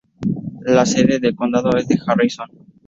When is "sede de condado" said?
0.87-1.77